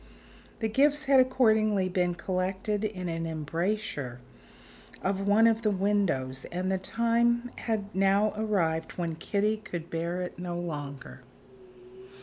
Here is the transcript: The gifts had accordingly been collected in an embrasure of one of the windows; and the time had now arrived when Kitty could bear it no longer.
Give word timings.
The 0.61 0.67
gifts 0.67 1.05
had 1.05 1.19
accordingly 1.19 1.87
been 1.87 2.15
collected 2.15 2.83
in 2.83 3.07
an 3.07 3.27
embrasure 3.27 4.19
of 5.03 5.27
one 5.27 5.45
of 5.45 5.61
the 5.61 5.69
windows; 5.69 6.45
and 6.45 6.71
the 6.71 6.79
time 6.79 7.51
had 7.57 7.93
now 7.93 8.33
arrived 8.35 8.93
when 8.93 9.13
Kitty 9.15 9.57
could 9.57 9.91
bear 9.91 10.23
it 10.23 10.39
no 10.39 10.57
longer. 10.59 11.21